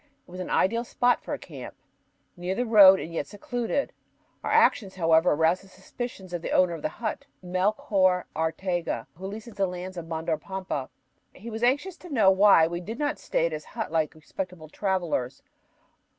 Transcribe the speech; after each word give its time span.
It 0.27 0.31
was 0.31 0.39
an 0.39 0.49
ideal 0.49 0.83
spot 0.83 1.21
for 1.23 1.31
a 1.31 1.37
camp, 1.37 1.75
near 2.35 2.55
the 2.55 2.65
road 2.65 2.99
and 2.99 3.13
yet 3.13 3.27
secluded. 3.27 3.93
Our 4.43 4.49
actions, 4.49 4.95
however, 4.95 5.31
aroused 5.33 5.63
the 5.63 5.67
suspicions 5.67 6.33
of 6.33 6.41
the 6.41 6.49
owner 6.49 6.73
of 6.73 6.81
the 6.81 6.89
hut, 6.89 7.27
Melchor 7.43 8.23
Arteaga, 8.35 9.05
who 9.13 9.27
leases 9.27 9.53
the 9.53 9.67
lands 9.67 9.97
of 9.97 10.07
Mandor 10.07 10.37
Pampa. 10.39 10.89
He 11.35 11.51
was 11.51 11.61
anxious 11.61 11.97
to 11.97 12.09
know 12.09 12.31
why 12.31 12.65
we 12.65 12.79
did 12.81 12.97
not 12.97 13.19
stay 13.19 13.45
at 13.45 13.51
his 13.51 13.65
hut 13.77 13.91
like 13.91 14.15
respectable 14.15 14.69
travelers. 14.69 15.43